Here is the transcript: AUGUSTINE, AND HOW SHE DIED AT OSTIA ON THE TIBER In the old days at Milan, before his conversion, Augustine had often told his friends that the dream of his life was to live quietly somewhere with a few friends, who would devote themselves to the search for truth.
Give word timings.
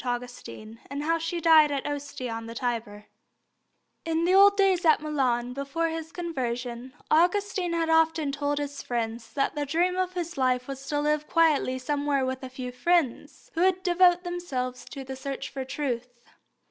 AUGUSTINE, 0.03 0.79
AND 0.89 1.03
HOW 1.03 1.19
SHE 1.19 1.41
DIED 1.41 1.71
AT 1.71 1.85
OSTIA 1.85 2.31
ON 2.31 2.47
THE 2.47 2.55
TIBER 2.55 3.05
In 4.03 4.25
the 4.25 4.33
old 4.33 4.57
days 4.57 4.83
at 4.83 4.99
Milan, 4.99 5.53
before 5.53 5.89
his 5.89 6.11
conversion, 6.11 6.95
Augustine 7.11 7.73
had 7.73 7.87
often 7.87 8.31
told 8.31 8.57
his 8.57 8.81
friends 8.81 9.31
that 9.33 9.53
the 9.53 9.63
dream 9.63 9.97
of 9.97 10.13
his 10.13 10.39
life 10.39 10.67
was 10.67 10.87
to 10.87 10.99
live 10.99 11.27
quietly 11.27 11.77
somewhere 11.77 12.25
with 12.25 12.41
a 12.41 12.49
few 12.49 12.71
friends, 12.71 13.51
who 13.53 13.61
would 13.61 13.83
devote 13.83 14.23
themselves 14.23 14.85
to 14.85 15.03
the 15.03 15.15
search 15.15 15.49
for 15.51 15.63
truth. 15.63 16.09